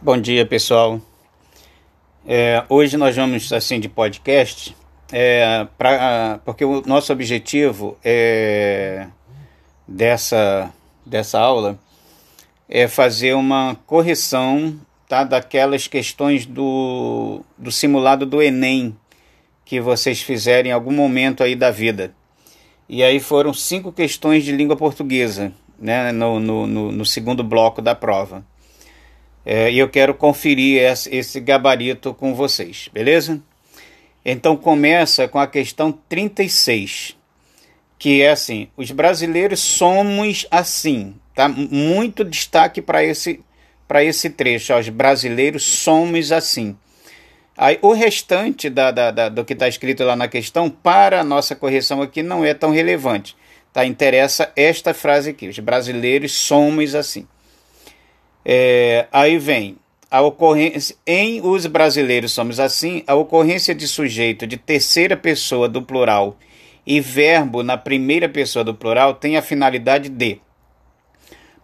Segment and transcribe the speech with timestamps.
[0.00, 1.00] Bom dia, pessoal.
[2.24, 4.76] É, hoje nós vamos assim de podcast,
[5.10, 9.08] é, pra, porque o nosso objetivo é,
[9.88, 10.72] dessa
[11.04, 11.80] dessa aula
[12.68, 18.96] é fazer uma correção tá, daquelas questões do, do simulado do Enem
[19.64, 22.14] que vocês fizeram em algum momento aí da vida.
[22.88, 27.82] E aí foram cinco questões de língua portuguesa, né, no, no, no, no segundo bloco
[27.82, 28.44] da prova.
[29.50, 33.40] É, eu quero conferir esse gabarito com vocês, beleza?
[34.22, 37.16] Então começa com a questão 36,
[37.98, 41.48] que é assim: os brasileiros somos assim, tá?
[41.48, 43.40] Muito destaque para esse
[43.88, 46.76] para esse trecho, ó, os brasileiros somos assim.
[47.56, 51.24] Aí, o restante da, da, da do que está escrito lá na questão, para a
[51.24, 53.34] nossa correção aqui, não é tão relevante.
[53.72, 53.86] Tá?
[53.86, 57.26] Interessa esta frase aqui: os brasileiros somos assim.
[58.50, 59.76] É, aí vem
[60.10, 65.82] a ocorrência em os brasileiros somos assim, a ocorrência de sujeito de terceira pessoa do
[65.82, 66.34] plural
[66.86, 70.40] e verbo na primeira pessoa do plural tem a finalidade de.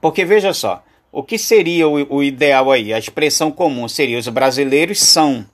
[0.00, 2.92] Porque veja só, o que seria o, o ideal aí?
[2.92, 5.46] A expressão comum seria os brasileiros são,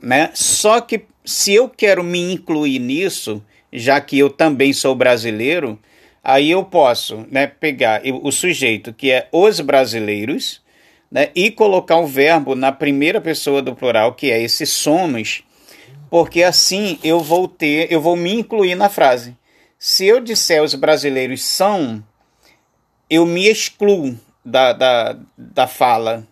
[0.00, 0.30] né?
[0.34, 3.42] Só que se eu quero me incluir nisso,
[3.72, 5.76] já que eu também sou brasileiro,
[6.22, 10.60] Aí eu posso né, pegar o sujeito, que é os brasileiros,
[11.10, 15.42] né, e colocar o verbo na primeira pessoa do plural, que é esse somos,
[16.10, 19.36] porque assim eu vou ter, eu vou me incluir na frase.
[19.78, 22.02] Se eu disser os brasileiros são,
[23.08, 26.26] eu me excluo da, da, da fala.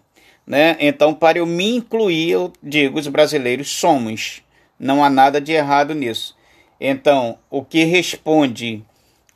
[0.46, 0.76] Né?
[0.78, 4.42] Então, para eu me incluir, eu digo os brasileiros somos.
[4.78, 6.36] Não há nada de errado nisso.
[6.80, 8.84] Então, o que responde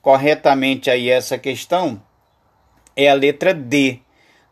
[0.02, 2.00] corretamente aí essa questão
[2.96, 3.98] é a letra D.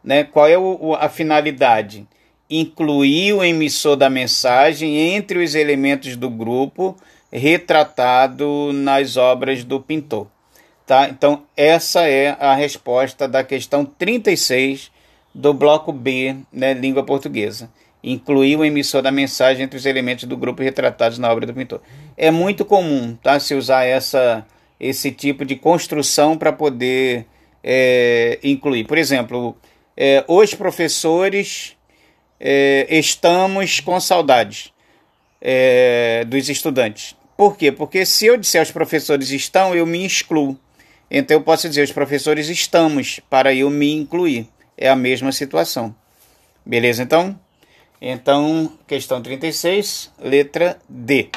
[0.02, 0.24] Né?
[0.24, 2.06] Qual é o, a finalidade?
[2.48, 6.96] Incluir o emissor da mensagem entre os elementos do grupo
[7.30, 10.26] retratado nas obras do pintor.
[10.86, 11.08] Tá?
[11.08, 14.90] Então, essa é a resposta da questão 36
[15.34, 17.70] do bloco B, né, língua portuguesa.
[18.02, 21.82] Incluir o emissor da mensagem entre os elementos do grupo retratados na obra do pintor.
[22.16, 24.46] É muito comum tá, se usar essa
[24.80, 27.26] esse tipo de construção para poder
[27.62, 28.84] é, incluir.
[28.84, 29.56] Por exemplo,
[29.96, 31.76] é, os professores
[32.38, 34.72] é, estamos com saudades
[35.40, 37.16] é, dos estudantes.
[37.36, 37.70] Por quê?
[37.70, 40.58] Porque se eu disser os professores estão, eu me excluo.
[41.10, 44.48] Então eu posso dizer os professores estamos para eu me incluir.
[44.76, 45.94] É a mesma situação.
[46.64, 47.38] Beleza então?
[48.00, 51.30] Então, questão 36, letra D.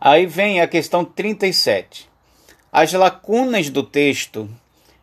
[0.00, 2.08] Aí vem a questão 37.
[2.70, 4.48] As lacunas do texto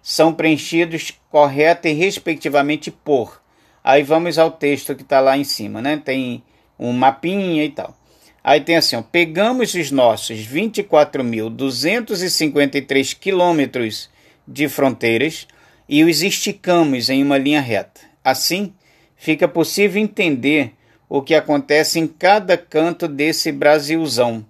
[0.02, 3.42] são preenchidas correta e respectivamente por.
[3.84, 6.02] Aí vamos ao texto que está lá em cima, né?
[6.04, 6.42] Tem
[6.80, 7.94] um mapinha e tal.
[8.42, 14.10] Aí tem assim, ó, pegamos os nossos 24.253 quilômetros
[14.48, 15.46] de fronteiras
[15.90, 18.00] e os esticamos em uma linha reta.
[18.24, 18.74] Assim,
[19.18, 20.74] fica possível entender
[21.10, 24.46] o que acontece em cada canto desse Brasilzão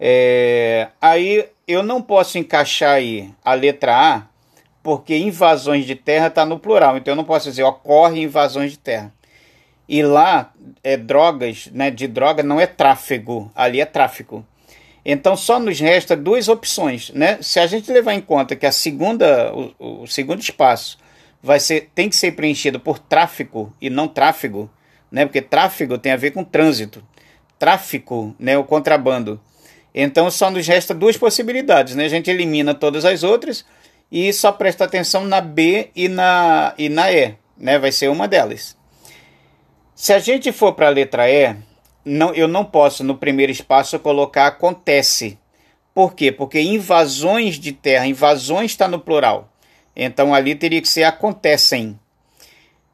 [0.00, 4.22] é, aí eu não posso encaixar aí a letra A,
[4.82, 8.78] porque invasões de terra está no plural, então eu não posso dizer ocorre invasões de
[8.78, 9.12] terra.
[9.88, 10.52] E lá,
[10.84, 14.44] é drogas, né, de droga não é tráfego, ali é tráfico.
[15.04, 17.38] Então só nos resta duas opções, né?
[17.40, 20.98] Se a gente levar em conta que a segunda, o, o segundo espaço
[21.42, 24.70] vai ser, tem que ser preenchido por tráfico e não tráfego,
[25.10, 25.24] né?
[25.24, 27.02] Porque tráfego tem a ver com trânsito,
[27.58, 28.58] tráfico, né?
[28.58, 29.40] O contrabando.
[29.94, 32.04] Então só nos resta duas possibilidades, né?
[32.04, 33.64] A gente elimina todas as outras
[34.10, 37.78] e só presta atenção na B e na, e na E, né?
[37.78, 38.76] Vai ser uma delas.
[39.94, 41.56] Se a gente for para a letra E,
[42.04, 45.38] não, eu não posso no primeiro espaço colocar acontece.
[45.92, 46.30] Por quê?
[46.30, 49.52] Porque invasões de terra, invasões está no plural.
[49.96, 51.98] Então ali teria que ser acontecem.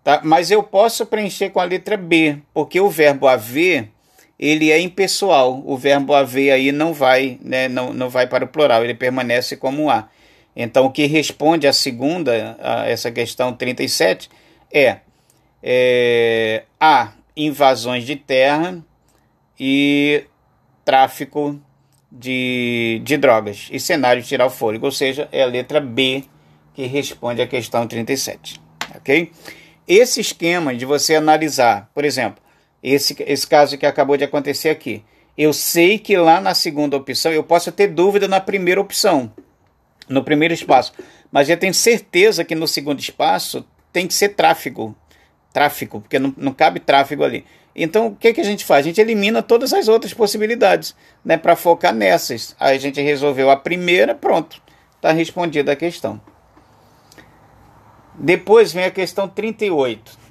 [0.02, 0.20] Tá?
[0.25, 3.90] Mas eu posso preencher com a letra B, porque o verbo haver
[4.39, 5.63] ele é impessoal.
[5.65, 9.57] O verbo haver aí não vai, né, não, não vai para o plural, ele permanece
[9.57, 10.09] como a.
[10.57, 14.31] Então, o que responde à segunda, a essa questão 37,
[14.73, 14.99] é,
[15.63, 18.79] é há invasões de terra
[19.59, 20.25] e
[20.85, 21.61] tráfico
[22.11, 26.25] de, de drogas e cenário de tirar o fôlego, ou seja, é a letra B
[26.75, 28.61] que responde à questão 37.
[28.97, 29.33] Ok?
[29.87, 32.43] Esse esquema de você analisar, por exemplo,
[32.85, 35.03] esse, esse caso que acabou de acontecer aqui.
[35.37, 39.33] Eu sei que lá na segunda opção eu posso ter dúvida na primeira opção,
[40.07, 40.93] no primeiro espaço,
[41.33, 44.95] mas eu tenho certeza que no segundo espaço tem que ser tráfego,
[45.53, 47.45] tráfico, porque não, não cabe tráfego ali.
[47.75, 48.85] Então, o que, que a gente faz?
[48.85, 50.95] A gente elimina todas as outras possibilidades,
[51.25, 52.55] né, para focar nessas.
[52.61, 54.63] Aí a gente resolveu a primeira, pronto,
[54.95, 56.21] está respondida a questão.
[58.15, 60.24] Depois vem a questão 38.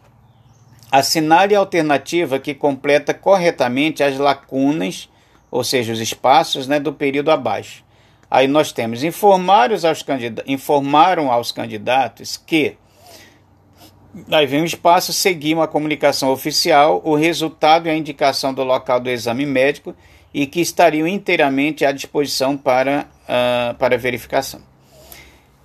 [0.93, 5.09] Assinale a alternativa que completa corretamente as lacunas,
[5.49, 7.83] ou seja, os espaços né, do período abaixo.
[8.29, 9.03] Aí nós temos
[9.83, 10.05] aos,
[10.45, 12.77] informaram aos candidatos que
[14.31, 18.99] Aí vem o espaço, seguir uma comunicação oficial, o resultado e a indicação do local
[18.99, 19.95] do exame médico
[20.31, 24.61] e que estariam inteiramente à disposição para, uh, para verificação.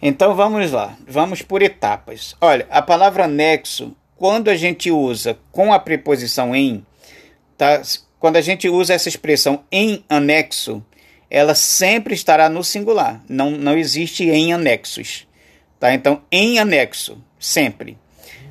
[0.00, 2.34] Então vamos lá, vamos por etapas.
[2.40, 6.84] Olha, a palavra anexo, quando a gente usa com a preposição em,
[7.56, 7.80] tá?
[8.18, 10.84] quando a gente usa essa expressão em anexo,
[11.30, 15.26] ela sempre estará no singular, não, não existe em anexos.
[15.78, 15.94] Tá?
[15.94, 17.96] Então, em anexo, sempre.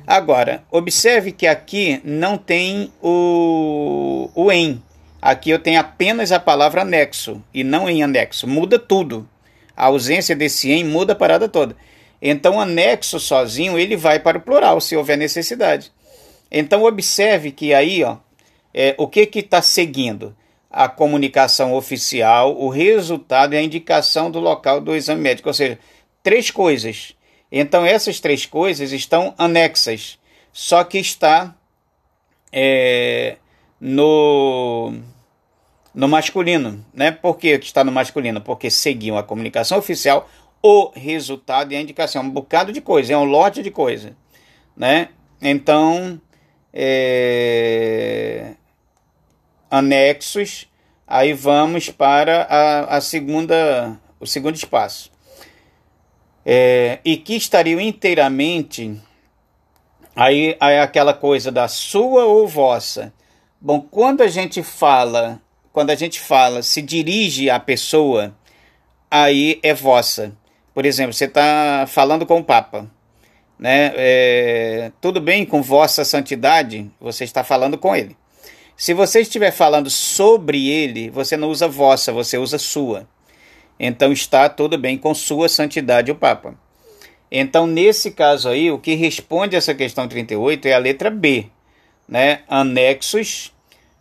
[0.06, 4.82] Agora, observe que aqui não tem o, o em.
[5.20, 8.46] Aqui eu tenho apenas a palavra anexo e não em anexo.
[8.46, 9.28] Muda tudo.
[9.76, 11.76] A ausência desse em muda a parada toda.
[12.20, 15.92] Então, anexo sozinho ele vai para o plural, se houver necessidade.
[16.50, 18.16] Então, observe que aí, ó,
[18.74, 20.36] é, o que está seguindo?
[20.70, 25.48] A comunicação oficial, o resultado e a indicação do local do exame médico.
[25.48, 25.78] Ou seja,
[26.22, 27.14] três coisas.
[27.50, 30.18] Então, essas três coisas estão anexas,
[30.52, 31.54] só que está
[32.52, 33.36] é,
[33.80, 34.92] no,
[35.94, 36.84] no masculino.
[36.92, 37.10] Né?
[37.10, 38.40] Por que está no masculino?
[38.40, 40.28] Porque seguiam a comunicação oficial,
[40.62, 42.22] o resultado e a indicação.
[42.22, 44.16] Um bocado de coisa, é um lote de coisa.
[44.76, 45.08] Né?
[45.40, 46.20] Então,
[46.72, 48.54] é,
[49.70, 50.68] anexos,
[51.06, 55.10] aí vamos para a, a segunda, o segundo espaço
[56.50, 58.98] é, e que estariam inteiramente
[60.16, 63.12] aí, aí aquela coisa da sua ou vossa.
[63.60, 65.42] Bom, quando a gente fala,
[65.74, 68.34] quando a gente fala, se dirige à pessoa,
[69.10, 70.34] aí é vossa.
[70.78, 72.88] Por exemplo, você está falando com o Papa,
[73.58, 73.92] né?
[73.96, 78.16] É, tudo bem com vossa santidade, você está falando com ele.
[78.76, 83.08] Se você estiver falando sobre ele, você não usa vossa, você usa sua.
[83.76, 86.54] Então está tudo bem com sua santidade o Papa.
[87.28, 91.46] Então, nesse caso aí, o que responde essa questão 38 é a letra B,
[92.08, 92.42] né?
[92.46, 93.52] Anexos,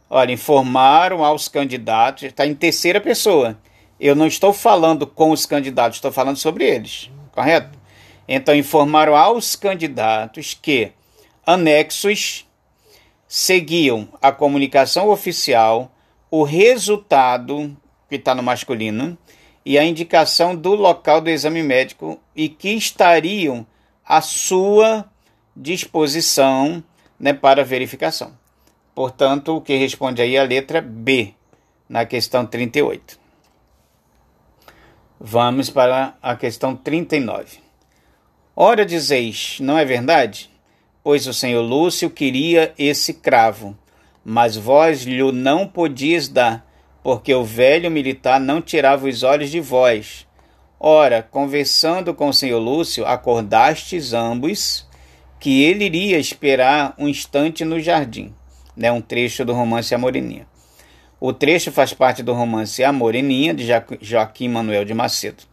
[0.08, 3.58] olha, informaram aos candidatos, está em terceira pessoa.
[4.00, 7.78] Eu não estou falando com os candidatos, estou falando sobre eles, correto?
[8.28, 10.92] Então, informaram aos candidatos que
[11.46, 12.46] anexos
[13.28, 15.92] seguiam a comunicação oficial,
[16.30, 17.76] o resultado,
[18.10, 19.18] que está no masculino,
[19.66, 23.66] e a indicação do local do exame médico e que estariam
[24.06, 25.06] à sua
[25.56, 26.84] disposição
[27.20, 28.32] né, para verificação.
[28.96, 31.34] Portanto, o que responde aí é a letra B,
[31.90, 33.27] na questão 38.
[35.20, 37.58] Vamos para a questão 39.
[38.56, 40.48] Ora dizeis, não é verdade?
[41.04, 43.76] Pois o senhor Lúcio queria esse cravo,
[44.24, 46.64] mas vós lhe não podias dar,
[47.02, 50.28] porque o velho militar não tirava os olhos de vós.
[50.80, 54.88] Ora, conversando com o senhor Lúcio, acordastes ambos
[55.40, 58.32] que ele iria esperar um instante no jardim.
[58.76, 60.46] Né, um trecho do romance A Moreninha.
[61.20, 63.66] O trecho faz parte do romance A Moreninha, de
[64.02, 65.44] Joaquim Manuel de Macedo.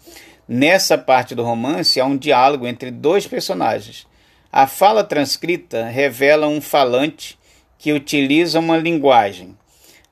[0.46, 4.06] Nessa parte do romance há um diálogo entre dois personagens.
[4.52, 7.38] A fala transcrita revela um falante
[7.78, 9.56] que utiliza uma linguagem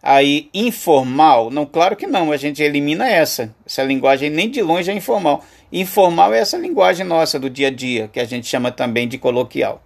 [0.03, 3.55] aí informal, não, claro que não, a gente elimina essa.
[3.65, 5.45] Essa linguagem nem de longe é informal.
[5.73, 9.17] Informal é essa linguagem nossa do dia a dia, que a gente chama também de
[9.17, 9.81] coloquial.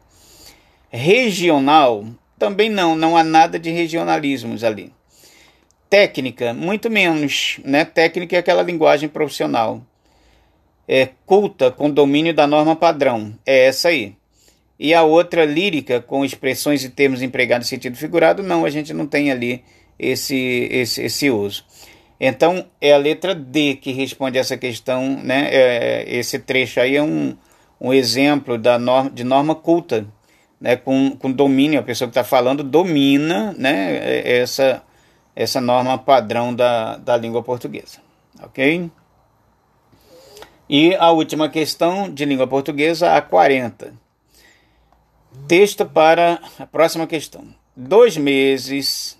[0.88, 2.06] Regional,
[2.38, 4.90] também não, não há nada de regionalismos ali.
[5.88, 7.84] Técnica, muito menos, né?
[7.84, 9.82] Técnica é aquela linguagem profissional.
[10.88, 14.16] É culta, com domínio da norma padrão, é essa aí.
[14.78, 18.92] E a outra lírica, com expressões e termos empregados em sentido figurado, não, a gente
[18.92, 19.64] não tem ali
[19.98, 21.64] esse, esse, esse uso.
[22.20, 25.48] Então, é a letra D que responde essa questão, né?
[25.50, 27.36] É, esse trecho aí é um,
[27.80, 30.06] um exemplo da norma, de norma culta,
[30.60, 30.76] né?
[30.76, 33.96] com, com domínio, a pessoa que está falando domina né?
[33.96, 34.82] É, essa,
[35.36, 37.98] essa norma padrão da, da língua portuguesa.
[38.42, 38.90] Ok?
[40.68, 43.94] E a última questão de língua portuguesa, a 40.
[45.46, 47.44] Texto para a próxima questão.
[47.76, 49.16] Dois meses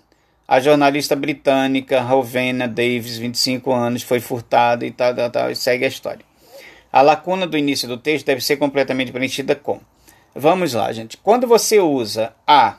[0.47, 5.83] a jornalista britânica Rowena Davis, 25 anos, foi furtada e tal, tal, tal, e segue
[5.83, 6.25] a história.
[6.91, 9.81] A lacuna do início do texto deve ser completamente preenchida com
[10.33, 11.17] Vamos lá, gente.
[11.17, 12.77] Quando você usa a,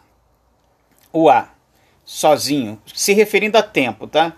[1.12, 1.50] o a
[2.08, 4.32] sozinho, se referindo a tempo, tá?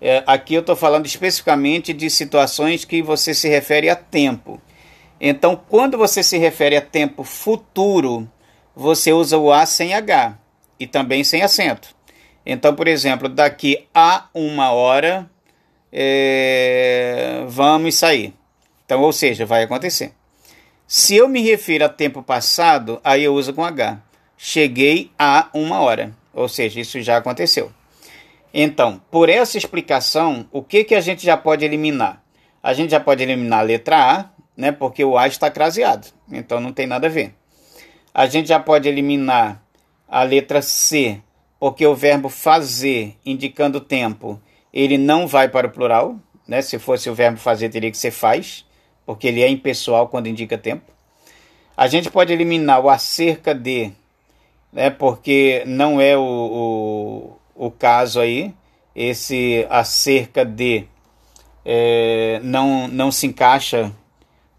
[0.00, 4.58] É, aqui eu estou falando especificamente de situações que você se refere a tempo.
[5.20, 8.26] Então, quando você se refere a tempo futuro,
[8.74, 10.38] você usa o a sem h
[10.78, 11.94] e também sem acento.
[12.46, 15.30] Então, por exemplo, daqui a uma hora
[15.92, 18.32] é, vamos sair.
[18.86, 20.14] Então, ou seja, vai acontecer.
[20.86, 24.00] Se eu me refiro a tempo passado, aí eu uso com H.
[24.38, 26.18] Cheguei a uma hora.
[26.32, 27.72] Ou seja, isso já aconteceu.
[28.52, 32.22] Então, por essa explicação, o que, que a gente já pode eliminar?
[32.62, 36.08] A gente já pode eliminar a letra A, né, porque o A está craseado.
[36.30, 37.34] Então não tem nada a ver.
[38.12, 39.62] A gente já pode eliminar
[40.08, 41.20] a letra C,
[41.58, 44.40] porque o verbo fazer, indicando tempo,
[44.72, 46.16] ele não vai para o plural.
[46.46, 46.60] Né?
[46.60, 48.64] Se fosse o verbo fazer, teria que ser faz
[49.10, 50.84] porque ele é impessoal quando indica tempo.
[51.76, 53.90] A gente pode eliminar o acerca de,
[54.72, 58.54] né, porque não é o, o, o caso aí.
[58.94, 60.84] Esse acerca de
[61.64, 63.92] é, não, não se encaixa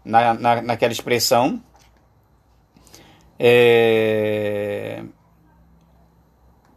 [0.04, 1.62] na, na, naquela expressão.
[3.38, 5.02] É,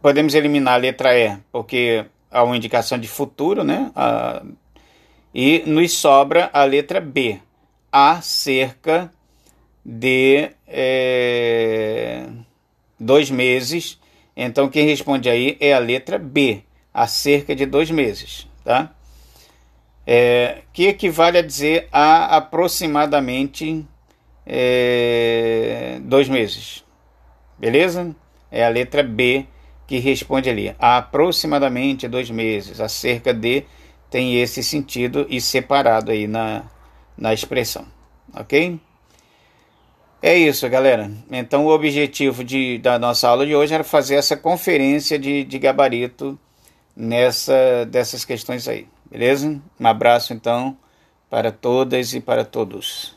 [0.02, 3.90] podemos eliminar a letra E, porque há uma indicação de futuro, né?
[3.94, 4.42] A,
[5.34, 7.38] e nos sobra a letra B,
[7.92, 9.12] há cerca
[9.84, 12.26] de é,
[12.98, 14.00] dois meses.
[14.36, 16.62] Então, quem responde aí é a letra B,
[16.92, 18.92] há cerca de dois meses, tá?
[20.06, 23.84] É, que equivale a dizer a aproximadamente
[24.46, 26.84] é, dois meses,
[27.58, 28.14] beleza?
[28.50, 29.46] É a letra B
[29.86, 33.64] que responde ali, há aproximadamente dois meses, a cerca de
[34.10, 36.64] tem esse sentido e separado aí na,
[37.16, 37.86] na expressão,
[38.34, 38.78] ok?
[40.28, 41.08] É isso, galera.
[41.30, 45.56] Então, o objetivo de, da nossa aula de hoje era fazer essa conferência de, de
[45.56, 46.36] gabarito
[46.96, 49.62] nessa dessas questões aí, beleza?
[49.78, 50.76] Um abraço, então,
[51.30, 53.15] para todas e para todos.